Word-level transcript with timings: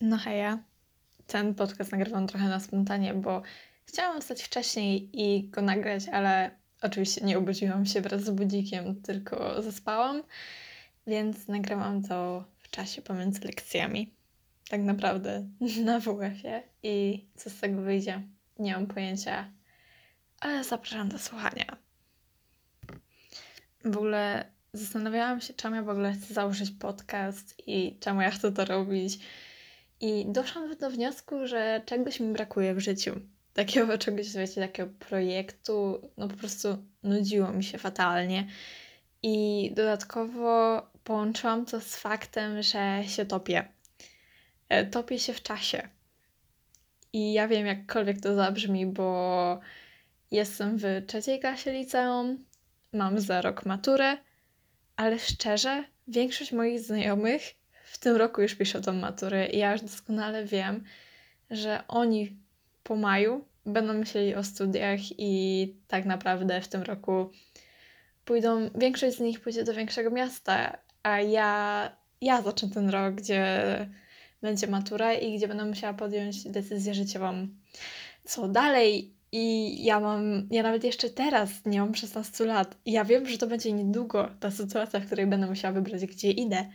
No 0.00 0.18
heja. 0.18 0.58
Ten 1.26 1.54
podcast 1.54 1.92
nagrywam 1.92 2.26
trochę 2.26 2.48
na 2.48 2.60
spontanie, 2.60 3.14
bo 3.14 3.42
chciałam 3.86 4.20
wstać 4.20 4.42
wcześniej 4.42 5.10
i 5.12 5.48
go 5.48 5.62
nagrać, 5.62 6.08
ale 6.08 6.50
oczywiście 6.82 7.20
nie 7.24 7.38
obudziłam 7.38 7.86
się 7.86 8.00
wraz 8.00 8.24
z 8.24 8.30
budzikiem, 8.30 9.02
tylko 9.02 9.62
zaspałam, 9.62 10.22
więc 11.06 11.48
nagrałam 11.48 12.02
to 12.02 12.44
w 12.60 12.70
czasie 12.70 13.02
pomiędzy 13.02 13.40
lekcjami. 13.44 14.14
Tak 14.68 14.80
naprawdę 14.80 15.48
na 15.84 16.00
WF-ie 16.00 16.62
i 16.82 17.24
co 17.36 17.50
z 17.50 17.60
tego 17.60 17.82
wyjdzie, 17.82 18.22
nie 18.58 18.72
mam 18.72 18.86
pojęcia, 18.86 19.50
ale 20.40 20.64
zapraszam 20.64 21.08
do 21.08 21.18
słuchania. 21.18 21.76
W 23.84 23.96
ogóle 23.96 24.44
zastanawiałam 24.72 25.40
się, 25.40 25.54
czemu 25.54 25.76
ja 25.76 25.82
w 25.82 25.88
ogóle 25.88 26.12
chcę 26.12 26.34
założyć 26.34 26.70
podcast 26.70 27.54
i 27.66 27.98
czemu 28.00 28.20
ja 28.20 28.30
chcę 28.30 28.52
to 28.52 28.64
robić. 28.64 29.18
I 30.04 30.26
doszłam 30.26 30.76
do 30.76 30.90
wniosku, 30.90 31.46
że 31.46 31.82
czegoś 31.86 32.20
mi 32.20 32.32
brakuje 32.32 32.74
w 32.74 32.80
życiu. 32.80 33.20
Takiego 33.54 33.98
czegoś, 33.98 34.32
wiecie, 34.32 34.60
takiego 34.60 34.92
projektu, 34.98 36.00
no 36.16 36.28
po 36.28 36.36
prostu 36.36 36.68
nudziło 37.02 37.52
mi 37.52 37.64
się 37.64 37.78
fatalnie. 37.78 38.48
I 39.22 39.70
dodatkowo 39.76 40.82
połączyłam 41.04 41.66
to 41.66 41.80
z 41.80 41.96
faktem, 41.96 42.62
że 42.62 43.02
się 43.06 43.26
topię. 43.26 43.68
E, 44.68 44.86
topię 44.86 45.18
się 45.18 45.32
w 45.32 45.42
czasie. 45.42 45.88
I 47.12 47.32
ja 47.32 47.48
wiem, 47.48 47.66
jakkolwiek 47.66 48.20
to 48.20 48.34
zabrzmi, 48.34 48.86
bo 48.86 49.60
jestem 50.30 50.76
w 50.78 50.84
trzeciej 51.06 51.40
klasie 51.40 51.72
liceum, 51.72 52.44
mam 52.92 53.20
za 53.20 53.40
rok 53.40 53.66
maturę, 53.66 54.16
ale 54.96 55.18
szczerze, 55.18 55.84
większość 56.08 56.52
moich 56.52 56.80
znajomych 56.80 57.63
w 57.94 57.98
tym 57.98 58.16
roku 58.16 58.42
już 58.42 58.54
pisze 58.54 58.80
tą 58.80 58.92
maturę 58.92 59.46
i 59.46 59.58
ja 59.58 59.72
już 59.72 59.80
doskonale 59.80 60.44
wiem, 60.44 60.84
że 61.50 61.82
oni 61.88 62.36
po 62.82 62.96
maju 62.96 63.44
będą 63.66 63.94
myśleli 63.94 64.34
o 64.34 64.44
studiach 64.44 65.00
i 65.18 65.74
tak 65.88 66.04
naprawdę 66.04 66.60
w 66.60 66.68
tym 66.68 66.82
roku 66.82 67.30
pójdą, 68.24 68.70
większość 68.74 69.16
z 69.16 69.20
nich 69.20 69.40
pójdzie 69.40 69.64
do 69.64 69.74
większego 69.74 70.10
miasta, 70.10 70.78
a 71.02 71.20
ja, 71.20 71.90
ja 72.20 72.42
zacznę 72.42 72.70
ten 72.70 72.90
rok, 72.90 73.14
gdzie 73.14 73.64
będzie 74.42 74.66
matura 74.66 75.14
i 75.14 75.36
gdzie 75.36 75.48
będę 75.48 75.64
musiała 75.64 75.94
podjąć 75.94 76.44
decyzję 76.44 76.94
życiową. 76.94 77.48
Co 78.24 78.48
dalej? 78.48 79.14
I 79.32 79.84
ja 79.84 80.00
mam, 80.00 80.48
ja 80.50 80.62
nawet 80.62 80.84
jeszcze 80.84 81.10
teraz 81.10 81.50
nie 81.66 81.80
mam 81.80 81.94
16 81.94 82.44
lat. 82.44 82.76
I 82.84 82.92
ja 82.92 83.04
wiem, 83.04 83.26
że 83.28 83.38
to 83.38 83.46
będzie 83.46 83.72
niedługo 83.72 84.30
ta 84.40 84.50
sytuacja, 84.50 85.00
w 85.00 85.06
której 85.06 85.26
będę 85.26 85.46
musiała 85.46 85.74
wybrać, 85.74 86.06
gdzie 86.06 86.30
idę. 86.30 86.70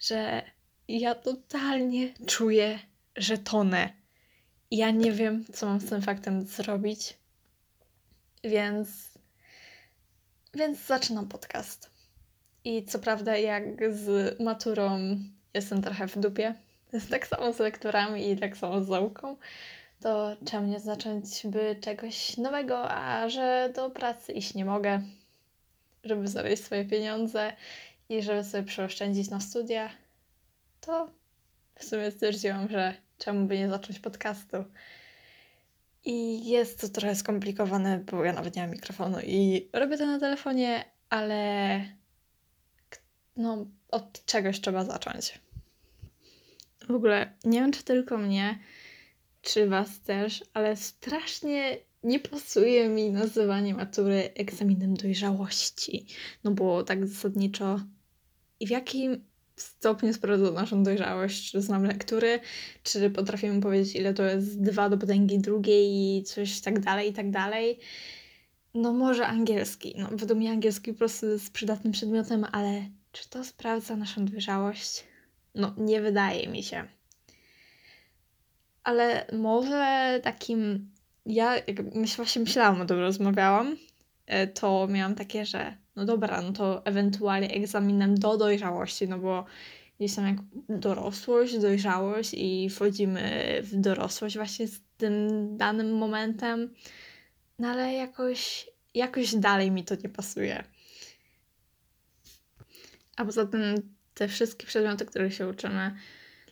Że 0.00 0.42
ja 0.98 1.14
totalnie 1.14 2.14
czuję, 2.26 2.78
że 3.16 3.38
tonę. 3.38 3.90
Ja 4.70 4.90
nie 4.90 5.12
wiem, 5.12 5.44
co 5.52 5.66
mam 5.66 5.80
z 5.80 5.88
tym 5.88 6.02
faktem 6.02 6.46
zrobić. 6.46 7.16
Więc. 8.44 8.88
Więc 10.54 10.86
zaczynam 10.86 11.28
podcast. 11.28 11.90
I 12.64 12.84
co 12.84 12.98
prawda, 12.98 13.36
jak 13.36 13.94
z 13.94 14.40
maturą 14.40 14.98
jestem 15.54 15.82
trochę 15.82 16.08
w 16.08 16.18
dupie, 16.18 16.54
tak 17.10 17.26
samo 17.26 17.52
z 17.52 17.58
lekturami 17.58 18.30
i 18.30 18.36
tak 18.36 18.56
samo 18.56 18.84
z 18.84 18.88
nauką, 18.88 19.36
to 20.00 20.36
czemu 20.50 20.66
nie 20.66 20.80
zacząć 20.80 21.26
by 21.44 21.76
czegoś 21.80 22.36
nowego, 22.36 22.90
a 22.90 23.28
że 23.28 23.72
do 23.74 23.90
pracy 23.90 24.32
iść 24.32 24.54
nie 24.54 24.64
mogę, 24.64 25.02
żeby 26.04 26.28
zarobić 26.28 26.64
swoje 26.64 26.84
pieniądze 26.84 27.52
i 28.08 28.22
żeby 28.22 28.44
sobie 28.44 28.62
przeoszczędzić 28.62 29.30
na 29.30 29.40
studia, 29.40 29.90
to 30.80 31.10
w 31.74 31.84
sumie 31.84 32.10
stwierdziłam, 32.10 32.68
że 32.68 32.94
czemu 33.18 33.46
by 33.46 33.58
nie 33.58 33.68
zacząć 33.68 33.98
podcastu. 33.98 34.56
I 36.04 36.48
jest 36.48 36.80
to 36.80 36.88
trochę 36.88 37.14
skomplikowane, 37.14 37.98
bo 37.98 38.24
ja 38.24 38.32
nawet 38.32 38.56
nie 38.56 38.62
mam 38.62 38.70
mikrofonu 38.70 39.18
i 39.20 39.68
robię 39.72 39.98
to 39.98 40.06
na 40.06 40.20
telefonie, 40.20 40.84
ale 41.10 41.80
no, 43.36 43.66
od 43.88 44.24
czegoś 44.24 44.60
trzeba 44.60 44.84
zacząć. 44.84 45.40
W 46.88 46.94
ogóle 46.94 47.32
nie 47.44 47.60
wiem, 47.60 47.72
czy 47.72 47.84
tylko 47.84 48.18
mnie, 48.18 48.58
czy 49.42 49.68
Was 49.68 50.00
też, 50.00 50.44
ale 50.54 50.76
strasznie 50.76 51.78
nie 52.02 52.20
pasuje 52.20 52.88
mi 52.88 53.10
nazywanie 53.10 53.74
matury 53.74 54.30
egzaminem 54.34 54.94
dojrzałości. 54.94 56.06
No 56.44 56.50
bo 56.50 56.84
tak 56.84 57.06
zasadniczo 57.06 57.80
i 58.60 58.66
w 58.66 58.70
jakim 58.70 59.29
stopniu 59.62 60.14
sprawdza 60.14 60.50
naszą 60.50 60.82
dojrzałość? 60.82 61.50
Czy 61.50 61.60
znam 61.60 61.84
lektury? 61.84 62.40
Czy 62.82 63.10
potrafimy 63.10 63.60
powiedzieć, 63.60 63.96
ile 63.96 64.14
to 64.14 64.22
jest 64.22 64.62
dwa 64.62 64.88
do 64.88 64.98
potęgi 64.98 65.38
drugiej 65.38 66.18
i 66.18 66.22
coś 66.22 66.60
tak 66.60 66.80
dalej, 66.80 67.10
i 67.10 67.12
tak 67.12 67.30
dalej? 67.30 67.78
No 68.74 68.92
może 68.92 69.26
angielski. 69.26 69.94
No 69.98 70.08
według 70.12 70.38
mnie 70.38 70.50
angielski 70.50 70.92
po 70.92 70.98
prostu 70.98 71.26
jest 71.26 71.52
przydatnym 71.52 71.92
przedmiotem, 71.92 72.46
ale 72.52 72.84
czy 73.12 73.30
to 73.30 73.44
sprawdza 73.44 73.96
naszą 73.96 74.24
dojrzałość? 74.24 75.04
No 75.54 75.74
nie 75.76 76.00
wydaje 76.00 76.48
mi 76.48 76.62
się 76.62 76.84
ale 78.84 79.26
może 79.32 80.20
takim. 80.22 80.90
Ja 81.26 81.56
jak 81.56 82.06
właśnie 82.16 82.42
myślałam 82.42 82.80
o 82.80 82.86
tym, 82.86 82.98
rozmawiałam, 82.98 83.76
e, 84.26 84.46
to 84.46 84.88
miałam 84.90 85.14
takie, 85.14 85.46
że 85.46 85.76
no 86.00 86.06
dobra, 86.06 86.42
no 86.42 86.52
to 86.52 86.86
ewentualnie 86.86 87.50
egzaminem 87.50 88.14
do 88.14 88.36
dojrzałości, 88.36 89.08
no 89.08 89.18
bo 89.18 89.44
gdzieś 89.98 90.14
tam 90.14 90.26
jak 90.26 90.36
dorosłość, 90.68 91.58
dojrzałość 91.58 92.34
i 92.34 92.70
wchodzimy 92.70 93.58
w 93.62 93.80
dorosłość 93.80 94.36
właśnie 94.36 94.68
z 94.68 94.80
tym 94.96 95.16
danym 95.56 95.98
momentem, 95.98 96.74
no 97.58 97.68
ale 97.68 97.92
jakoś, 97.92 98.70
jakoś 98.94 99.34
dalej 99.34 99.70
mi 99.70 99.84
to 99.84 99.94
nie 99.94 100.08
pasuje. 100.08 100.64
A 103.16 103.24
poza 103.24 103.46
tym 103.46 103.94
te 104.14 104.28
wszystkie 104.28 104.66
przedmioty, 104.66 105.06
które 105.06 105.30
się 105.30 105.48
uczymy, 105.48 105.94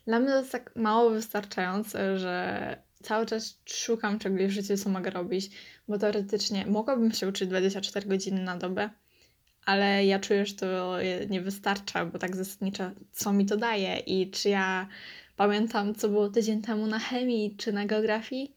dla 0.06 0.20
mnie 0.20 0.28
to 0.28 0.38
jest 0.38 0.52
tak 0.52 0.76
mało 0.76 1.10
wystarczające, 1.10 2.18
że 2.18 2.76
cały 3.02 3.26
czas 3.26 3.58
szukam 3.64 4.18
czegoś 4.18 4.46
w 4.46 4.50
życiu, 4.50 4.76
co 4.76 4.90
mogę 4.90 5.10
robić, 5.10 5.50
bo 5.88 5.98
teoretycznie 5.98 6.66
mogłabym 6.66 7.12
się 7.12 7.28
uczyć 7.28 7.48
24 7.48 8.08
godziny 8.08 8.42
na 8.42 8.56
dobę, 8.56 8.90
ale 9.68 10.06
ja 10.06 10.18
czuję, 10.18 10.46
że 10.46 10.54
to 10.54 10.96
nie 11.28 11.40
wystarcza, 11.40 12.04
bo 12.04 12.18
tak 12.18 12.36
zasadniczo, 12.36 12.90
co 13.12 13.32
mi 13.32 13.46
to 13.46 13.56
daje 13.56 13.98
i 13.98 14.30
czy 14.30 14.48
ja 14.48 14.88
pamiętam, 15.36 15.94
co 15.94 16.08
było 16.08 16.28
tydzień 16.28 16.62
temu 16.62 16.86
na 16.86 16.98
chemii 16.98 17.56
czy 17.56 17.72
na 17.72 17.86
geografii? 17.86 18.56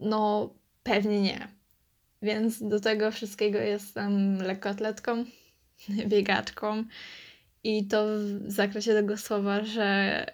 No, 0.00 0.50
pewnie 0.82 1.20
nie. 1.20 1.48
Więc 2.22 2.62
do 2.62 2.80
tego 2.80 3.10
wszystkiego 3.10 3.58
jestem 3.58 4.42
lekkoatletką, 4.42 5.24
biegaczką 6.12 6.84
i 7.64 7.86
to 7.86 8.06
w 8.46 8.50
zakresie 8.50 8.92
tego 8.92 9.16
słowa, 9.16 9.64
że 9.64 10.26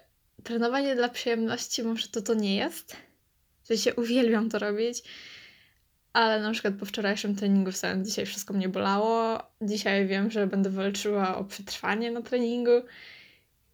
trenowanie 0.43 0.95
dla 0.95 1.09
przyjemności 1.09 1.83
może 1.83 2.07
to 2.07 2.21
to 2.21 2.33
nie 2.33 2.55
jest. 2.55 2.97
W 3.63 3.75
się 3.75 3.95
uwielbiam 3.95 4.49
to 4.49 4.59
robić, 4.59 5.03
ale 6.13 6.41
na 6.41 6.51
przykład 6.51 6.73
po 6.75 6.85
wczorajszym 6.85 7.35
treningu 7.35 7.71
wcale 7.71 8.03
dzisiaj 8.03 8.25
wszystko 8.25 8.53
mnie 8.53 8.69
bolało. 8.69 9.43
Dzisiaj 9.61 10.07
wiem, 10.07 10.31
że 10.31 10.47
będę 10.47 10.69
walczyła 10.69 11.37
o 11.37 11.43
przetrwanie 11.43 12.11
na 12.11 12.21
treningu 12.21 12.81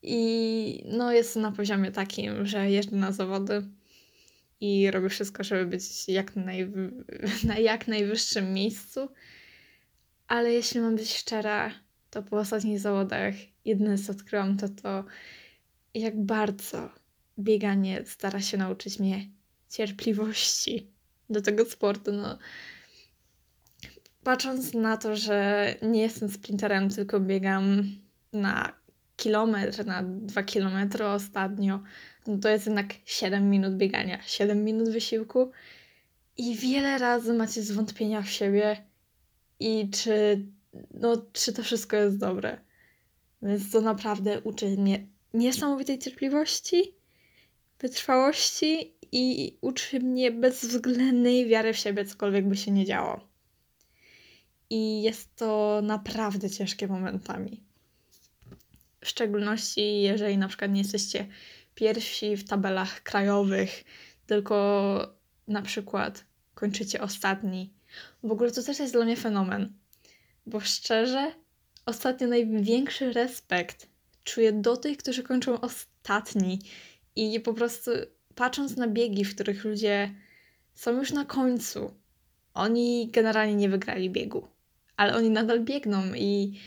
i 0.04 0.84
no 0.86 1.12
jest 1.12 1.36
na 1.36 1.52
poziomie 1.52 1.92
takim, 1.92 2.46
że 2.46 2.72
jeżdżę 2.72 2.96
na 2.96 3.12
zawody 3.12 3.64
i 4.62 4.92
robię 4.92 5.10
wszystko, 5.10 5.44
żeby 5.44 5.66
być 5.66 6.10
jak 6.10 6.36
naj, 6.36 6.72
na 7.48 7.58
jak 7.58 7.88
najwyższym 7.88 8.54
miejscu. 8.54 9.10
Ale 10.28 10.54
jeśli 10.54 10.82
mam 10.82 10.96
być 10.96 11.16
szczera, 11.16 11.72
to 12.10 12.24
po 12.24 12.38
ostatnich 12.38 12.80
zawodach 12.80 13.34
jedyne 13.66 13.98
co 13.98 14.12
odkryłam 14.12 14.58
to 14.58 14.70
to, 14.70 15.04
jak 15.94 16.26
bardzo 16.26 16.90
bieganie 17.40 18.04
stara 18.06 18.42
się 18.42 18.58
nauczyć 18.58 19.00
mnie 19.00 19.30
cierpliwości 19.70 20.94
do 21.30 21.42
tego 21.42 21.66
sportu. 21.66 22.12
No, 22.12 22.38
patrząc 24.24 24.74
na 24.74 24.98
to, 24.98 25.16
że 25.16 25.68
nie 25.82 26.02
jestem 26.02 26.30
sprinterem, 26.30 26.90
tylko 26.90 27.20
biegam 27.20 27.84
na 28.34 28.74
kilometr, 29.16 29.86
na 29.86 30.04
dwa 30.04 30.44
kilometry 30.44 31.06
ostatnio, 31.06 31.80
no 32.28 32.38
to 32.38 32.50
jest 32.50 32.66
jednak 32.66 32.94
7 33.06 33.50
minut 33.50 33.76
biegania, 33.76 34.22
7 34.22 34.64
minut 34.64 34.90
wysiłku 34.90 35.52
i 36.38 36.56
wiele 36.56 36.98
razy 36.98 37.34
macie 37.34 37.62
zwątpienia 37.62 38.22
w 38.22 38.30
siebie 38.30 38.78
i 39.60 39.90
czy, 39.90 40.46
no, 40.94 41.26
czy 41.34 41.54
to 41.54 41.64
wszystko 41.64 41.96
jest 41.96 42.18
dobre. 42.18 42.60
Więc 43.42 43.72
to 43.72 43.82
naprawdę 43.82 44.42
uczy 44.42 44.78
mnie 44.78 45.08
niesamowitej 45.34 46.00
cierpliwości, 46.00 46.96
wytrwałości 47.80 48.94
i 49.16 49.58
uczy 49.62 50.00
mnie 50.00 50.32
bezwzględnej 50.32 51.48
wiary 51.48 51.74
w 51.74 51.78
siebie, 51.78 52.06
cokolwiek 52.06 52.48
by 52.48 52.58
się 52.58 52.72
nie 52.72 52.86
działo. 52.86 53.28
I 54.70 55.02
jest 55.02 55.36
to 55.36 55.80
naprawdę 55.84 56.50
ciężkie 56.50 56.88
momentami. 56.88 57.64
W 59.02 59.08
szczególności, 59.08 60.02
jeżeli 60.02 60.38
na 60.38 60.48
przykład 60.48 60.72
nie 60.72 60.82
jesteście 60.82 61.28
pierwsi 61.76 62.38
w 62.38 62.48
tabelach 62.48 63.04
krajowych, 63.04 63.84
tylko 64.28 65.16
na 65.48 65.62
przykład 65.62 66.26
kończycie 66.56 67.02
ostatni. 67.02 67.74
W 68.24 68.32
ogóle 68.32 68.52
to 68.52 68.64
też 68.64 68.80
jest 68.80 68.94
dla 68.94 69.06
mnie 69.06 69.18
fenomen, 69.18 69.74
bo 70.46 70.60
szczerze, 70.60 71.32
ostatnio 71.86 72.28
największy 72.28 73.14
respekt 73.14 73.88
czuję 74.24 74.52
do 74.52 74.78
tych, 74.78 74.98
którzy 74.98 75.24
kończą 75.24 75.62
ostatni 75.62 76.60
i 77.16 77.40
po 77.40 77.54
prostu 77.54 77.92
patrząc 78.36 78.78
na 78.78 78.88
biegi, 78.88 79.26
w 79.26 79.36
których 79.36 79.66
ludzie 79.66 80.12
są 80.76 80.92
już 80.92 81.12
na 81.12 81.26
końcu, 81.26 81.94
oni 82.54 83.10
generalnie 83.12 83.56
nie 83.56 83.70
wygrali 83.70 84.10
biegu, 84.10 84.48
ale 84.98 85.16
oni 85.16 85.30
nadal 85.30 85.60
biegną 85.60 86.14
i 86.14 86.60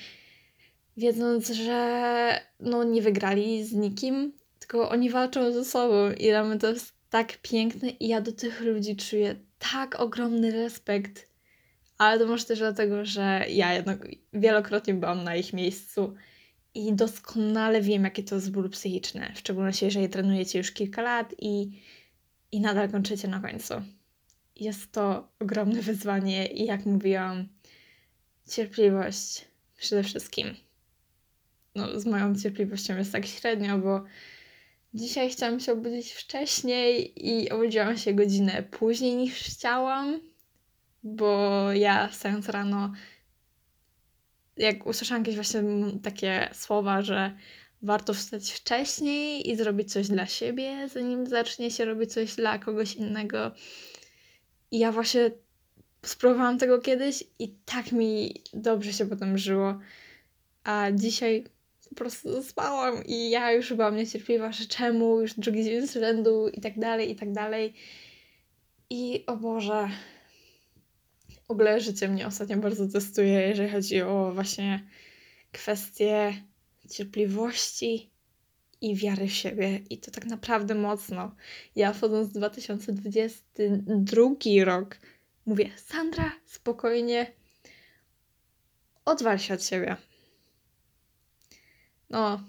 wiedząc, 0.97 1.49
że 1.49 2.41
no 2.61 2.85
nie 2.85 3.03
wygrali 3.03 3.65
z 3.65 3.73
nikim, 3.73 4.33
tylko 4.59 4.91
oni 4.91 5.11
walczą 5.11 5.53
ze 5.53 5.65
sobą 5.65 6.13
i 6.13 6.29
dla 6.29 6.45
mnie 6.45 6.59
to 6.59 6.69
jest 6.69 6.93
tak 7.11 7.39
piękne 7.43 7.89
i 7.89 8.09
ja 8.09 8.21
do 8.21 8.33
tych 8.33 8.61
ludzi 8.61 8.97
czuję 8.97 9.35
tak 9.73 10.01
ogromny 10.01 10.51
respekt. 10.51 11.29
Ale 11.99 12.19
to 12.19 12.27
może 12.27 12.45
też 12.45 12.59
dlatego, 12.59 13.05
że 13.05 13.45
ja 13.49 13.75
jednak 13.75 13.99
wielokrotnie 14.33 14.95
byłam 14.95 15.25
na 15.25 15.37
ich 15.37 15.53
miejscu 15.53 16.15
i 16.77 16.93
doskonale 16.93 17.83
wiem, 17.83 18.05
jakie 18.05 18.23
to 18.23 18.35
jest 18.35 18.51
ból 18.51 18.71
psychiczny. 18.71 19.33
W 19.35 19.39
szczególności, 19.39 19.85
jeżeli 19.85 20.09
trenujecie 20.09 20.59
już 20.59 20.73
kilka 20.73 21.03
lat 21.03 21.35
i, 21.39 21.83
i 22.53 22.61
nadal 22.61 22.91
kończycie 22.91 23.29
na 23.29 23.41
końcu. 23.41 23.75
Jest 24.57 24.93
to 24.93 25.29
ogromne 25.41 25.83
wyzwanie 25.83 26.47
i 26.47 26.65
jak 26.65 26.87
mówiłam, 26.87 27.49
cierpliwość 28.51 29.45
przede 29.77 30.03
wszystkim. 30.03 30.55
No, 31.75 32.01
z 32.01 32.07
moją 32.07 32.35
cierpliwością 32.35 32.97
jest 32.97 33.13
tak 33.13 33.27
średnio, 33.27 33.79
bo 33.79 34.05
dzisiaj 34.95 35.31
chciałam 35.31 35.61
się 35.61 35.73
obudzić 35.73 36.13
wcześniej 36.13 37.13
i 37.29 37.51
obudziłam 37.51 37.97
się 37.97 38.15
godzinę 38.15 38.63
później 38.63 39.17
niż 39.17 39.43
chciałam, 39.43 40.21
bo 41.03 41.63
ja 41.73 42.13
stając 42.13 42.49
rano 42.49 42.93
jak 44.57 44.87
usłyszałam 44.87 45.23
jakieś 45.23 45.35
właśnie 45.35 45.63
takie 46.03 46.51
słowa, 46.53 47.03
że 47.03 47.37
warto 47.83 48.15
wstać 48.15 48.53
wcześniej 48.53 49.51
i 49.51 49.57
zrobić 49.57 49.93
coś 49.93 50.09
dla 50.09 50.27
siebie, 50.27 50.89
zanim 50.93 51.27
zacznie 51.27 51.71
się 51.71 51.85
robić 51.85 52.13
coś 52.13 52.35
dla 52.35 52.59
kogoś 52.59 52.95
innego. 52.95 53.53
I 54.71 54.79
ja 54.79 54.93
właśnie 54.93 55.31
spróbowałam 56.03 56.59
tego 56.59 56.79
kiedyś 56.81 57.25
i 57.39 57.55
tak 57.65 57.93
mi 57.93 58.35
dobrze 58.55 58.93
się 58.93 59.07
potem 59.07 59.39
żyło. 59.39 59.79
A 60.65 60.91
dzisiaj 60.95 61.45
po 61.89 61.95
prostu 61.95 62.43
spałam 62.43 63.05
i 63.07 63.31
ja 63.31 63.53
już 63.53 63.73
byłam 63.73 63.97
niecierpliwa, 63.97 64.53
że 64.53 64.67
czemu, 64.67 65.21
już 65.21 65.35
drugi 65.35 65.65
dzień 65.65 65.87
z 65.87 65.93
rzędu 65.93 66.49
i 66.49 66.61
tak 66.61 66.79
dalej, 66.79 67.11
i 67.11 67.17
tak 67.17 67.33
dalej. 67.33 67.75
I 68.91 69.25
o 69.27 69.37
Boże, 69.37 69.89
w 71.49 71.51
ogóle 71.51 71.81
życie 71.81 72.09
mnie 72.09 72.27
ostatnio 72.27 72.57
bardzo 72.57 72.89
testuje, 72.89 73.41
jeżeli 73.41 73.71
chodzi 73.71 74.03
o 74.03 74.33
właśnie 74.35 74.87
kwestie 75.53 76.43
cierpliwości 76.91 78.11
i 78.81 78.97
wiary 78.97 79.27
w 79.27 79.33
siebie. 79.33 79.81
I 79.91 79.99
to 79.99 80.11
tak 80.11 80.27
naprawdę 80.27 80.75
mocno. 80.75 81.35
Ja 81.77 81.93
wchodząc 81.93 82.29
w 82.29 82.33
2022 82.33 84.65
rok 84.65 84.99
mówię, 85.47 85.71
Sandra, 85.77 86.33
spokojnie, 86.45 87.33
odwal 89.05 89.39
się 89.39 89.55
od 89.55 89.65
siebie. 89.65 89.97
No, 92.11 92.45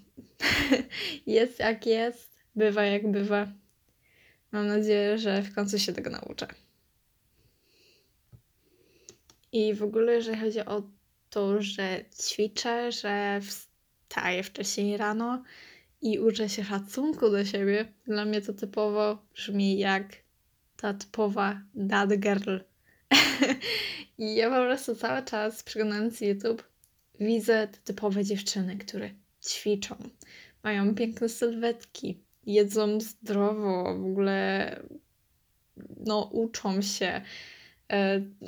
jest 1.27 1.59
jak 1.59 1.85
jest, 1.85 2.35
bywa 2.55 2.85
jak 2.85 3.11
bywa. 3.11 3.47
Mam 4.51 4.67
nadzieję, 4.67 5.17
że 5.17 5.41
w 5.41 5.55
końcu 5.55 5.79
się 5.79 5.93
tego 5.93 6.09
nauczę. 6.09 6.47
I 9.51 9.73
w 9.73 9.83
ogóle, 9.83 10.13
jeżeli 10.13 10.37
chodzi 10.39 10.59
o 10.59 10.83
to, 11.29 11.61
że 11.61 12.05
ćwiczę, 12.21 12.91
że 12.91 13.39
wstaję 13.41 14.43
wcześniej 14.43 14.97
rano 14.97 15.43
i 16.01 16.19
uczę 16.19 16.49
się 16.49 16.63
szacunku 16.63 17.29
do 17.29 17.45
siebie, 17.45 17.93
dla 18.05 18.25
mnie 18.25 18.41
to 18.41 18.53
typowo 18.53 19.25
brzmi 19.33 19.77
jak 19.77 20.15
ta 20.77 20.93
typowa 20.93 21.61
dad 21.75 22.19
girl. 22.19 22.57
I 24.17 24.35
ja 24.35 24.49
po 24.49 24.55
prostu 24.55 24.95
cały 24.95 25.25
czas 25.25 25.63
przeglądając 25.63 26.21
YouTube 26.21 26.63
widzę 27.19 27.67
te 27.67 27.77
typowe 27.77 28.23
dziewczyny, 28.23 28.77
które 28.77 29.09
ćwiczą, 29.49 29.95
mają 30.63 30.95
piękne 30.95 31.29
sylwetki, 31.29 32.23
jedzą 32.45 32.99
zdrowo, 32.99 33.83
w 33.97 34.05
ogóle 34.05 34.79
no 36.05 36.29
uczą 36.33 36.81
się, 36.81 37.21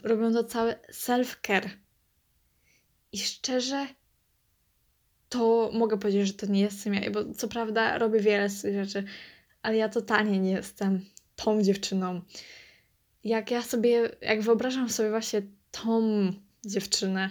robią 0.03 0.33
to 0.33 0.43
całe 0.43 0.79
self-care. 0.91 1.69
I 3.11 3.19
szczerze, 3.19 3.87
to 5.29 5.71
mogę 5.73 5.99
powiedzieć, 5.99 6.27
że 6.27 6.33
to 6.33 6.45
nie 6.45 6.61
jestem 6.61 6.93
ja, 6.93 7.11
bo 7.11 7.33
co 7.33 7.47
prawda 7.47 7.97
robię 7.97 8.19
wiele 8.19 8.49
z 8.49 8.61
tych 8.61 8.73
rzeczy, 8.73 9.03
ale 9.61 9.77
ja 9.77 9.89
totalnie 9.89 10.39
nie 10.39 10.51
jestem 10.51 11.05
tą 11.35 11.63
dziewczyną. 11.63 12.21
Jak 13.23 13.51
ja 13.51 13.61
sobie, 13.61 14.11
jak 14.21 14.41
wyobrażam 14.41 14.89
sobie 14.89 15.09
właśnie 15.09 15.41
tą 15.71 16.01
dziewczynę, 16.65 17.29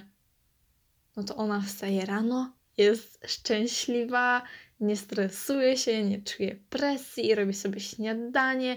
no 1.17 1.25
to 1.25 1.37
ona 1.37 1.61
wstaje 1.61 2.07
rano, 2.07 2.53
jest 2.77 3.21
szczęśliwa, 3.27 4.43
nie 4.81 4.97
stresuje 4.97 5.77
się, 5.77 6.05
nie 6.05 6.23
czuje 6.23 6.57
presji, 6.71 7.35
robi 7.35 7.55
sobie 7.55 7.81
śniadanie, 7.81 8.77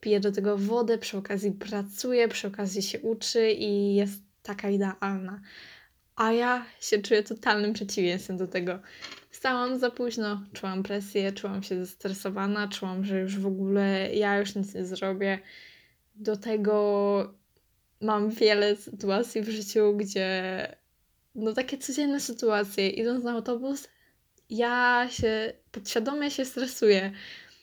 pije 0.00 0.20
do 0.20 0.32
tego 0.32 0.58
wodę, 0.58 0.98
przy 0.98 1.18
okazji 1.18 1.52
pracuje, 1.52 2.28
przy 2.28 2.46
okazji 2.46 2.82
się 2.82 3.00
uczy 3.00 3.50
i 3.50 3.94
jest 3.94 4.22
taka 4.42 4.70
idealna. 4.70 5.40
A 6.16 6.32
ja 6.32 6.66
się 6.80 6.98
czuję 6.98 7.22
totalnym 7.22 7.72
przeciwieństwem 7.72 8.36
do 8.36 8.46
tego. 8.46 8.78
Wstałam 9.30 9.78
za 9.78 9.90
późno, 9.90 10.42
czułam 10.52 10.82
presję, 10.82 11.32
czułam 11.32 11.62
się 11.62 11.84
zestresowana, 11.84 12.68
czułam, 12.68 13.04
że 13.04 13.20
już 13.20 13.38
w 13.38 13.46
ogóle 13.46 14.14
ja 14.14 14.38
już 14.38 14.54
nic 14.54 14.74
nie 14.74 14.84
zrobię. 14.84 15.38
Do 16.14 16.36
tego 16.36 17.34
mam 18.00 18.30
wiele 18.30 18.76
sytuacji 18.76 19.42
w 19.42 19.48
życiu, 19.48 19.96
gdzie 19.96 20.76
no 21.34 21.52
takie 21.52 21.78
codzienne 21.78 22.20
sytuacje, 22.20 22.90
idąc 22.90 23.24
na 23.24 23.32
autobus, 23.32 23.88
ja 24.50 25.06
się 25.10 25.52
podświadomie 25.72 26.30
się 26.30 26.44
stresuję, 26.44 27.12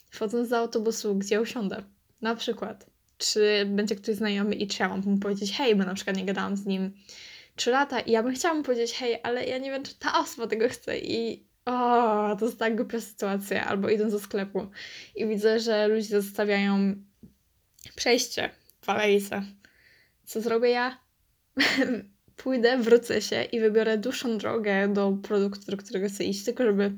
wchodząc 0.10 0.50
do 0.50 0.58
autobusu, 0.58 1.16
gdzie 1.16 1.42
usiądę. 1.42 1.84
Na 2.22 2.36
przykład, 2.36 2.90
czy 3.18 3.66
będzie 3.66 3.96
ktoś 3.96 4.16
znajomy 4.16 4.56
i 4.56 4.68
czy 4.68 4.84
ja 4.84 4.90
mam 4.90 5.02
mu 5.06 5.18
powiedzieć 5.18 5.54
hej, 5.54 5.76
bo 5.76 5.84
na 5.84 5.94
przykład 5.94 6.18
nie 6.18 6.26
gadałam 6.26 6.58
z 6.58 6.66
nim 6.66 6.94
3 7.56 7.72
lata 7.72 8.00
i 8.00 8.12
ja 8.12 8.24
bym 8.24 8.36
chciała 8.36 8.56
mu 8.56 8.64
powiedzieć 8.64 8.94
hej, 8.94 9.20
ale 9.24 9.46
ja 9.46 9.58
nie 9.58 9.72
wiem, 9.72 9.84
czy 9.84 9.96
ta 9.96 10.20
osoba 10.20 10.48
tego 10.48 10.70
chce 10.70 11.00
i 11.00 11.46
o, 11.66 12.36
to 12.40 12.46
jest 12.46 12.60
tak 12.60 12.76
głupia 12.76 13.02
sytuacja. 13.02 13.66
Albo 13.66 13.90
idę 13.90 14.10
do 14.10 14.20
sklepu 14.20 14.68
i 15.16 15.28
widzę, 15.28 15.60
że 15.60 15.88
ludzie 15.88 16.22
zostawiają 16.22 16.96
przejście 17.96 18.50
w 18.82 18.90
alejce. 18.90 19.44
Co 20.26 20.42
zrobię 20.42 20.70
ja? 20.70 21.00
Pójdę, 22.38 22.78
wrócę 22.78 23.22
się 23.22 23.44
i 23.44 23.60
wybiorę 23.60 23.98
dłuższą 23.98 24.38
drogę 24.38 24.88
do 24.88 25.12
produktu, 25.12 25.72
do 25.72 25.78
którego 25.78 26.08
chcę 26.08 26.24
iść, 26.24 26.44
tylko 26.46 26.64
żeby 26.64 26.92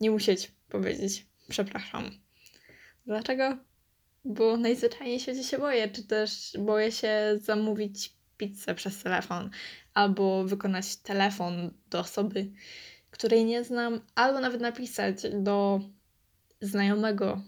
nie 0.00 0.10
musieć 0.10 0.52
powiedzieć 0.68 1.26
przepraszam. 1.48 2.10
Dlaczego? 3.06 3.56
Bo 4.26 4.56
najzwyczajniej 4.56 5.18
w 5.18 5.22
świecie 5.22 5.44
się 5.44 5.58
boję, 5.58 5.88
czy 5.88 6.02
też 6.02 6.52
boję 6.58 6.92
się 6.92 7.38
zamówić 7.42 8.12
pizzę 8.36 8.74
przez 8.74 9.02
telefon, 9.02 9.50
albo 9.94 10.44
wykonać 10.44 10.96
telefon 10.96 11.70
do 11.90 12.00
osoby, 12.00 12.50
której 13.10 13.44
nie 13.44 13.64
znam, 13.64 14.00
albo 14.14 14.40
nawet 14.40 14.60
napisać 14.60 15.16
do 15.32 15.80
znajomego, 16.60 17.42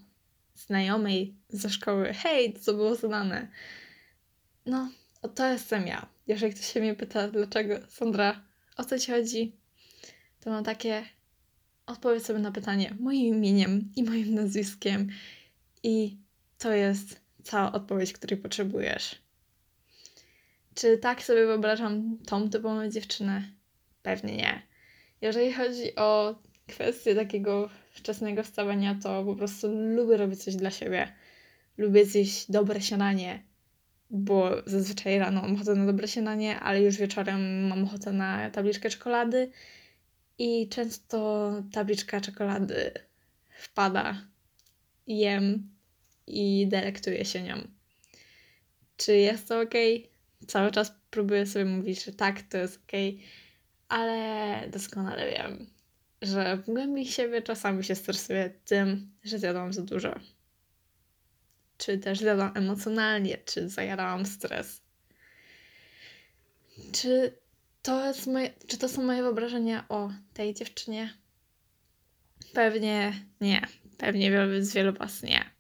znajomej 0.55 1.37
ze 1.49 1.71
szkoły, 1.71 2.13
hej, 2.15 2.55
co 2.61 2.75
było 2.75 2.95
zadane. 2.95 3.49
No, 4.67 4.91
to 5.35 5.47
jestem 5.47 5.87
ja. 5.87 6.07
Jeżeli 6.27 6.55
ktoś 6.55 6.73
się 6.73 6.81
mnie 6.81 6.95
pyta, 6.95 7.29
dlaczego, 7.29 7.75
Sandra, 7.89 8.43
o 8.77 8.85
co 8.85 8.99
ci 8.99 9.13
chodzi, 9.13 9.57
to 10.41 10.51
mam 10.51 10.65
takie, 10.65 11.03
odpowiedz 11.87 12.27
sobie 12.27 12.39
na 12.39 12.53
pytanie 12.53 12.97
moim 13.01 13.35
imieniem 13.35 13.93
i 13.97 14.03
moim 14.03 14.35
nazwiskiem 14.35 15.09
i 15.83 16.19
to 16.59 16.73
jest 16.73 17.21
cała 17.43 17.73
odpowiedź, 17.73 18.13
której 18.13 18.37
potrzebujesz. 18.39 19.23
Czy 20.75 20.99
tak 20.99 21.23
sobie 21.23 21.47
wyobrażam 21.47 22.19
tą 22.27 22.51
typową 22.51 22.89
dziewczynę? 22.91 23.43
Pewnie 24.03 24.37
nie. 24.37 24.63
Jeżeli 25.21 25.53
chodzi 25.53 25.97
o 25.97 26.39
kwestię 26.67 27.15
takiego 27.15 27.71
wczesnego 27.93 28.43
wstawania, 28.43 28.95
to 29.03 29.25
po 29.25 29.37
prostu 29.37 29.69
lubię 29.97 30.17
robić 30.17 30.45
coś 30.45 30.57
dla 30.57 30.71
siebie. 30.71 31.13
Lubię 31.79 32.05
zjeść 32.05 32.51
dobre 32.51 32.81
śniadanie, 32.81 33.43
bo 34.11 34.51
zazwyczaj 34.67 35.19
rano 35.19 35.43
mam 35.43 35.55
ochotę 35.55 35.75
na 35.75 35.87
dobre 35.87 36.09
śniadanie, 36.09 36.61
ale 36.61 36.83
już 36.83 36.97
wieczorem 36.97 37.69
mam 37.69 37.85
ochotę 37.85 38.13
na 38.13 38.51
tabliczkę 38.51 38.91
czekolady 38.91 39.51
i 40.39 40.69
często 40.69 41.51
tabliczka 41.73 42.21
czekolady 42.21 42.91
wpada 43.59 44.23
jem 45.07 45.78
i 46.29 46.69
delektuję 46.69 47.25
się 47.25 47.43
nią. 47.43 47.69
Czy 48.97 49.17
jest 49.17 49.49
to 49.49 49.61
ok? 49.61 49.75
Cały 50.47 50.71
czas 50.71 50.93
próbuję 51.11 51.47
sobie 51.47 51.65
mówić, 51.65 52.05
że 52.05 52.13
tak, 52.13 52.43
to 52.43 52.59
jest 52.59 52.77
ok, 52.77 52.93
ale 53.89 54.69
doskonale 54.73 55.31
wiem, 55.31 55.67
że 56.23 56.57
w 56.57 56.65
głębi 56.65 57.07
siebie 57.07 57.43
czasami 57.43 57.85
się 57.85 57.95
stresuję 57.95 58.51
tym, 58.65 59.13
że 59.25 59.39
zjadłam 59.39 59.73
za 59.73 59.83
dużo. 59.83 60.15
Czy 61.79 61.99
też 61.99 62.19
zjadłam 62.19 62.53
emocjonalnie, 62.57 63.39
czy 63.45 63.69
zajadałam 63.69 64.27
stres. 64.27 64.83
Czy 66.93 67.39
to, 67.83 68.07
jest 68.07 68.27
moje, 68.27 68.51
czy 68.67 68.79
to 68.79 68.89
są 68.89 69.03
moje 69.03 69.23
wyobrażenia 69.23 69.85
o 69.89 70.11
tej 70.35 70.55
dziewczynie? 70.55 71.15
Pewnie 72.53 73.13
nie. 73.41 73.67
Pewnie 73.99 74.31
wielu 74.31 74.65
z 74.65 74.73
wielu 74.73 74.93
was 74.93 75.23
nie. 75.23 75.58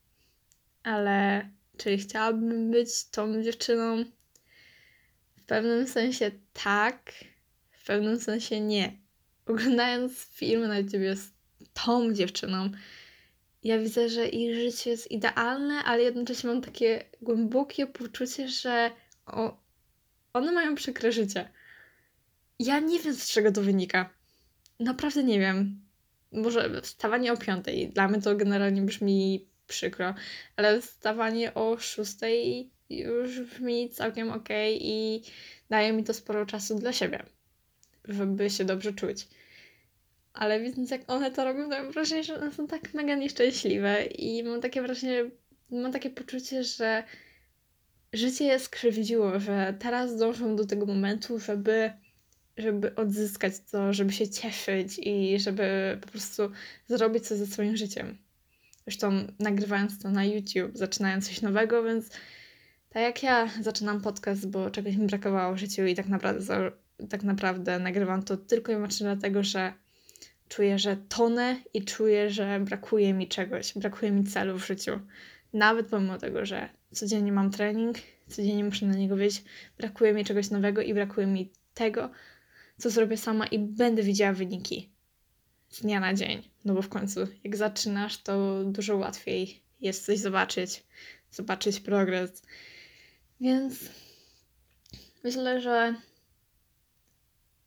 Ale 0.88 1.48
czy 1.76 1.98
chciałabym 1.98 2.70
być 2.70 3.04
tą 3.04 3.42
dziewczyną? 3.42 4.04
W 5.36 5.44
pewnym 5.44 5.86
sensie 5.86 6.30
tak, 6.52 7.12
w 7.70 7.86
pewnym 7.86 8.20
sensie 8.20 8.60
nie. 8.60 8.98
Oglądając 9.46 10.12
filmy 10.18 10.68
na 10.68 10.78
YouTube 10.78 11.02
z 11.14 11.30
tą 11.72 12.12
dziewczyną, 12.12 12.70
ja 13.64 13.78
widzę, 13.78 14.08
że 14.08 14.28
ich 14.28 14.54
życie 14.54 14.90
jest 14.90 15.10
idealne, 15.10 15.74
ale 15.74 16.02
jednocześnie 16.02 16.50
mam 16.50 16.62
takie 16.62 17.04
głębokie 17.22 17.86
poczucie, 17.86 18.48
że 18.48 18.90
o, 19.26 19.60
one 20.32 20.52
mają 20.52 20.74
przykre 20.74 21.12
życie. 21.12 21.48
Ja 22.58 22.80
nie 22.80 23.00
wiem, 23.00 23.14
z 23.14 23.28
czego 23.30 23.52
to 23.52 23.62
wynika. 23.62 24.10
Naprawdę 24.80 25.24
nie 25.24 25.38
wiem. 25.38 25.80
Może 26.32 26.80
wstawanie 26.82 27.32
o 27.32 27.36
piątej. 27.36 27.88
Dla 27.88 28.08
mnie 28.08 28.22
to 28.22 28.36
generalnie 28.36 28.82
brzmi 28.82 29.48
przykro, 29.68 30.14
ale 30.56 30.80
wstawanie 30.80 31.54
o 31.54 31.78
szóstej 31.78 32.70
już 32.90 33.40
brzmi 33.40 33.90
całkiem 33.90 34.30
ok 34.30 34.48
i 34.72 35.22
daje 35.70 35.92
mi 35.92 36.04
to 36.04 36.14
sporo 36.14 36.46
czasu 36.46 36.78
dla 36.78 36.92
siebie, 36.92 37.22
żeby 38.04 38.50
się 38.50 38.64
dobrze 38.64 38.92
czuć. 38.92 39.28
Ale 40.32 40.60
widząc, 40.60 40.90
jak 40.90 41.10
one 41.10 41.30
to 41.30 41.44
robią, 41.44 41.62
to 41.62 41.68
mam 41.68 41.92
wrażenie, 41.92 42.24
że 42.24 42.34
one 42.34 42.52
są 42.52 42.66
tak 42.66 42.94
mega 42.94 43.14
nieszczęśliwe 43.14 44.04
i 44.04 44.42
mam 44.42 44.60
takie 44.60 44.82
wrażenie, 44.82 45.24
mam 45.70 45.92
takie 45.92 46.10
poczucie, 46.10 46.64
że 46.64 47.04
życie 48.12 48.44
jest 48.44 48.64
skrzywdziło, 48.64 49.40
że 49.40 49.74
teraz 49.78 50.16
dążą 50.16 50.56
do 50.56 50.66
tego 50.66 50.86
momentu, 50.86 51.38
żeby, 51.38 51.92
żeby 52.56 52.94
odzyskać 52.94 53.52
to, 53.70 53.92
żeby 53.92 54.12
się 54.12 54.28
cieszyć 54.28 54.98
i 54.98 55.40
żeby 55.40 55.98
po 56.00 56.08
prostu 56.08 56.50
zrobić 56.86 57.28
coś 57.28 57.38
ze 57.38 57.46
swoim 57.46 57.76
życiem. 57.76 58.27
Zresztą 58.88 59.26
nagrywając 59.38 59.98
to 59.98 60.10
na 60.10 60.24
YouTube, 60.24 60.70
zaczynając 60.74 61.28
coś 61.28 61.42
nowego, 61.42 61.82
więc 61.82 62.10
tak 62.90 63.02
jak 63.02 63.22
ja 63.22 63.48
zaczynam 63.60 64.00
podcast, 64.00 64.50
bo 64.50 64.70
czegoś 64.70 64.96
mi 64.96 65.06
brakowało 65.06 65.54
w 65.54 65.58
życiu 65.58 65.86
i 65.86 65.94
tak 65.94 66.08
naprawdę, 66.08 66.70
tak 67.10 67.22
naprawdę 67.22 67.78
nagrywam 67.78 68.22
to 68.22 68.36
tylko 68.36 68.72
i 68.72 68.74
wyłącznie 68.74 69.06
dlatego, 69.06 69.42
że 69.42 69.72
czuję, 70.48 70.78
że 70.78 70.96
tonę 71.08 71.56
i 71.74 71.84
czuję, 71.84 72.30
że 72.30 72.60
brakuje 72.60 73.14
mi 73.14 73.28
czegoś, 73.28 73.72
brakuje 73.78 74.12
mi 74.12 74.24
celu 74.24 74.58
w 74.58 74.66
życiu. 74.66 75.00
Nawet 75.52 75.86
pomimo 75.86 76.18
tego, 76.18 76.46
że 76.46 76.68
codziennie 76.90 77.32
mam 77.32 77.50
trening, 77.50 77.96
codziennie 78.28 78.64
muszę 78.64 78.86
na 78.86 78.94
niego 78.94 79.16
wyjść, 79.16 79.44
brakuje 79.78 80.12
mi 80.12 80.24
czegoś 80.24 80.50
nowego 80.50 80.82
i 80.82 80.94
brakuje 80.94 81.26
mi 81.26 81.50
tego, 81.74 82.10
co 82.78 82.90
zrobię 82.90 83.16
sama 83.16 83.46
i 83.46 83.58
będę 83.58 84.02
widziała 84.02 84.32
wyniki 84.32 84.97
z 85.68 85.80
dnia 85.80 86.00
na 86.00 86.14
dzień. 86.14 86.42
No 86.64 86.74
bo 86.74 86.82
w 86.82 86.88
końcu, 86.88 87.20
jak 87.44 87.56
zaczynasz, 87.56 88.22
to 88.22 88.64
dużo 88.64 88.96
łatwiej 88.96 89.62
jest 89.80 90.06
coś 90.06 90.18
zobaczyć, 90.18 90.84
zobaczyć 91.30 91.80
progres. 91.80 92.42
Więc 93.40 93.74
myślę, 95.24 95.60
że 95.60 95.94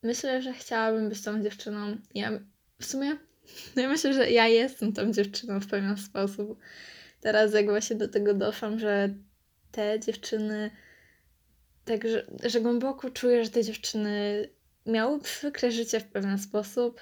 myślę, 0.03 0.41
że 0.41 0.53
chciałabym 0.53 1.09
być 1.09 1.21
tą 1.21 1.43
dziewczyną. 1.43 1.97
Ja 2.15 2.39
w 2.79 2.85
sumie 2.85 3.17
no 3.75 3.81
ja 3.81 3.89
myślę, 3.89 4.13
że 4.13 4.31
ja 4.31 4.47
jestem 4.47 4.93
tą 4.93 5.11
dziewczyną 5.11 5.59
w 5.59 5.67
pewien 5.67 5.97
sposób. 5.97 6.59
Teraz 7.21 7.53
jak 7.53 7.65
właśnie 7.65 7.95
do 7.95 8.07
tego 8.07 8.33
doszłam, 8.33 8.79
że 8.79 9.09
te 9.71 9.99
dziewczyny 9.99 10.71
tak, 11.85 12.07
że, 12.07 12.27
że 12.43 12.61
głęboko 12.61 13.09
czuję, 13.09 13.45
że 13.45 13.51
te 13.51 13.63
dziewczyny 13.63 14.49
miały 14.85 15.19
przykre 15.19 15.71
życie 15.71 15.99
w 15.99 16.07
pewien 16.07 16.37
sposób, 16.37 17.01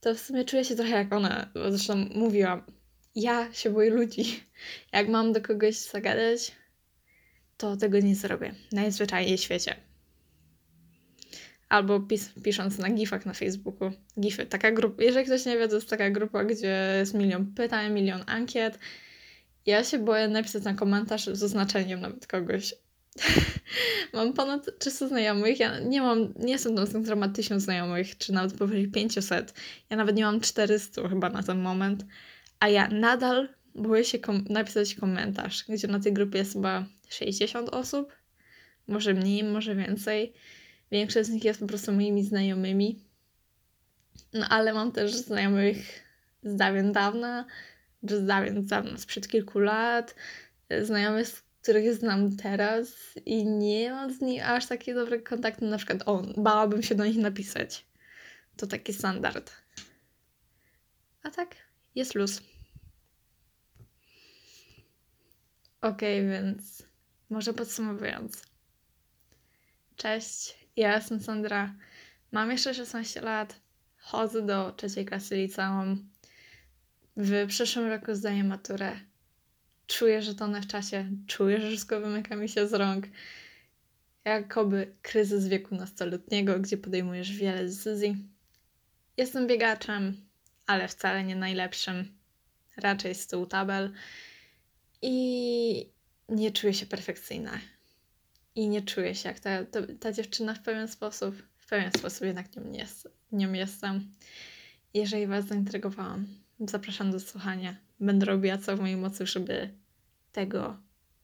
to 0.00 0.14
w 0.14 0.20
sumie 0.20 0.44
czuję 0.44 0.64
się 0.64 0.76
trochę 0.76 0.90
jak 0.90 1.12
ona. 1.12 1.50
Zresztą 1.68 1.96
mówiłam, 1.96 2.62
ja 3.14 3.52
się 3.52 3.70
boję 3.70 3.90
ludzi. 3.90 4.24
Jak 4.92 5.08
mam 5.08 5.32
do 5.32 5.40
kogoś 5.40 5.76
zagadać, 5.76 6.52
to 7.56 7.76
tego 7.76 8.00
nie 8.00 8.14
zrobię. 8.14 8.54
Najzwyczajniej 8.72 9.38
w 9.38 9.40
świecie. 9.40 9.76
Albo 11.68 12.00
pis 12.00 12.30
pisząc 12.44 12.78
na 12.78 12.90
gifach 12.90 13.26
na 13.26 13.32
Facebooku. 13.32 13.90
Gify, 14.20 14.46
taka 14.46 14.72
grupa. 14.72 15.02
Jeżeli 15.02 15.26
ktoś 15.26 15.46
nie 15.46 15.58
wie, 15.58 15.68
to 15.68 15.74
jest 15.74 15.90
taka 15.90 16.10
grupa, 16.10 16.44
gdzie 16.44 16.96
jest 16.98 17.14
milion 17.14 17.54
pytań, 17.54 17.92
milion 17.92 18.22
ankiet. 18.26 18.78
Ja 19.66 19.84
się 19.84 19.98
boję 19.98 20.28
napisać 20.28 20.64
na 20.64 20.74
komentarz 20.74 21.26
z 21.26 21.42
oznaczeniem 21.42 22.00
nawet 22.00 22.26
kogoś. 22.26 22.74
mam 24.12 24.32
ponad 24.32 24.78
300 24.78 25.08
znajomych. 25.08 25.60
Ja 25.60 25.78
nie 25.78 26.02
mam, 26.02 26.34
nie 26.36 26.52
jestem 26.52 26.76
tą 26.76 27.02
która 27.02 27.16
ma 27.16 27.28
1000 27.28 27.62
znajomych, 27.62 28.18
czy 28.18 28.32
nawet 28.32 28.54
powyżej 28.54 28.88
500. 28.88 29.54
Ja 29.90 29.96
nawet 29.96 30.16
nie 30.16 30.24
mam 30.24 30.40
400 30.40 31.08
chyba 31.08 31.28
na 31.30 31.42
ten 31.42 31.60
moment. 31.60 32.04
A 32.60 32.68
ja 32.68 32.88
nadal 32.88 33.48
boję 33.74 34.04
się 34.04 34.18
kom 34.18 34.44
napisać 34.48 34.94
komentarz, 34.94 35.64
gdzie 35.68 35.88
na 35.88 36.00
tej 36.00 36.12
grupie 36.12 36.38
jest 36.38 36.52
chyba 36.52 36.84
60 37.08 37.68
osób. 37.68 38.12
Może 38.88 39.14
mniej, 39.14 39.44
może 39.44 39.74
więcej. 39.74 40.32
Większość 40.92 41.28
z 41.28 41.32
nich 41.32 41.44
jest 41.44 41.60
po 41.60 41.66
prostu 41.66 41.92
moimi 41.92 42.24
znajomymi. 42.24 43.04
No 44.32 44.46
ale 44.48 44.72
mam 44.72 44.92
też 44.92 45.14
znajomych 45.14 46.02
z 46.42 46.56
dawien 46.56 46.92
dawna, 46.92 47.44
z 48.02 48.26
dawien 48.26 48.66
dawna, 48.66 48.98
sprzed 48.98 49.28
kilku 49.28 49.58
lat. 49.58 50.14
Znajomych, 50.82 51.28
z 51.28 51.42
których 51.62 51.94
znam 51.94 52.36
teraz 52.36 52.88
i 53.26 53.46
nie 53.46 53.90
mam 53.90 54.14
z 54.14 54.20
nimi 54.20 54.40
aż 54.40 54.66
takie 54.66 54.94
dobre 54.94 55.18
kontakty. 55.18 55.64
Na 55.64 55.76
przykład, 55.76 56.02
o, 56.06 56.22
bałabym 56.36 56.82
się 56.82 56.94
do 56.94 57.06
nich 57.06 57.16
napisać. 57.16 57.86
To 58.56 58.66
taki 58.66 58.92
standard. 58.92 59.52
A 61.22 61.30
tak, 61.30 61.56
jest 61.94 62.14
luz. 62.14 62.42
Okej, 65.80 66.20
okay, 66.20 66.30
więc 66.30 66.82
może 67.30 67.54
podsumowując. 67.54 68.42
Cześć, 69.96 70.58
ja 70.76 70.94
jestem 70.96 71.20
Sandra. 71.20 71.74
Mam 72.32 72.50
jeszcze 72.50 72.74
16 72.74 73.20
lat. 73.20 73.60
Chodzę 73.96 74.46
do 74.46 74.72
trzeciej 74.72 75.04
klasy 75.04 75.36
liceum. 75.36 76.10
W 77.16 77.46
przyszłym 77.48 77.88
roku 77.88 78.14
zdaję 78.14 78.44
maturę. 78.44 79.09
Czuję, 79.90 80.22
że 80.22 80.34
tonę 80.34 80.62
w 80.62 80.66
czasie. 80.66 81.10
Czuję, 81.26 81.60
że 81.60 81.68
wszystko 81.68 82.00
wymyka 82.00 82.36
mi 82.36 82.48
się 82.48 82.68
z 82.68 82.74
rąk. 82.74 83.06
Jakoby 84.24 84.94
kryzys 85.02 85.48
wieku 85.48 85.74
nastoletniego, 85.74 86.58
gdzie 86.60 86.76
podejmujesz 86.76 87.32
wiele 87.32 87.64
decyzji. 87.64 88.16
Jestem 89.16 89.46
biegaczem, 89.46 90.16
ale 90.66 90.88
wcale 90.88 91.24
nie 91.24 91.36
najlepszym. 91.36 92.18
Raczej 92.76 93.14
z 93.14 93.26
tyłu 93.26 93.46
tabel. 93.46 93.92
I 95.02 95.92
nie 96.28 96.50
czuję 96.50 96.74
się 96.74 96.86
perfekcyjna 96.86 97.60
i 98.54 98.68
nie 98.68 98.82
czuję 98.82 99.14
się 99.14 99.28
jak 99.28 99.40
ta, 99.40 99.64
ta, 99.64 99.80
ta 100.00 100.12
dziewczyna 100.12 100.54
w 100.54 100.62
pewien 100.62 100.88
sposób. 100.88 101.42
W 101.56 101.66
pewien 101.66 101.92
sposób 101.92 102.26
jednak 102.26 102.56
nią, 102.56 102.72
jest, 102.72 103.08
nią 103.32 103.52
jestem. 103.52 104.12
Jeżeli 104.94 105.26
Was 105.26 105.46
zaintrygowałam, 105.46 106.26
zapraszam 106.60 107.10
do 107.10 107.20
słuchania. 107.20 107.76
Będę 108.00 108.26
robiła 108.26 108.58
co 108.58 108.76
w 108.76 108.80
mojej 108.80 108.96
mocy, 108.96 109.26
żeby 109.26 109.79
tego 110.32 110.76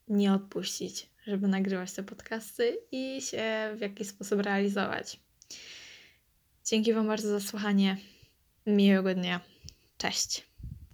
nie 0.09 0.33
odpuścić, 0.33 1.11
żeby 1.27 1.49
nagrywać 1.49 1.93
te 1.93 2.03
podcasty 2.03 2.79
i 2.93 3.21
się 3.23 3.75
w 3.77 3.81
jakiś 3.81 4.09
sposób 4.09 4.41
realizować. 4.41 5.21
Dzięki 6.65 6.93
Wam 6.93 7.07
bardzo 7.07 7.29
za 7.29 7.41
słuchanie. 7.41 7.97
Miłego 8.67 9.15
dnia. 9.15 9.41
Cześć. 9.99 10.56